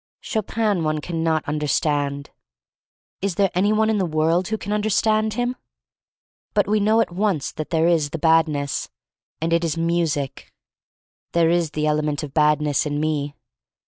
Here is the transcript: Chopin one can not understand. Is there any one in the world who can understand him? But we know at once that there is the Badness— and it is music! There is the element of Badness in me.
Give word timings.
Chopin 0.19 0.83
one 0.83 0.99
can 0.99 1.23
not 1.23 1.47
understand. 1.47 2.31
Is 3.21 3.35
there 3.35 3.51
any 3.53 3.71
one 3.71 3.87
in 3.87 3.99
the 3.99 4.05
world 4.07 4.47
who 4.47 4.57
can 4.57 4.73
understand 4.73 5.35
him? 5.35 5.55
But 6.55 6.67
we 6.67 6.79
know 6.79 7.01
at 7.01 7.11
once 7.11 7.51
that 7.51 7.69
there 7.69 7.87
is 7.87 8.09
the 8.09 8.17
Badness— 8.17 8.89
and 9.41 9.53
it 9.53 9.63
is 9.63 9.77
music! 9.77 10.51
There 11.33 11.51
is 11.51 11.69
the 11.77 11.85
element 11.85 12.23
of 12.23 12.33
Badness 12.33 12.87
in 12.87 12.99
me. 12.99 13.35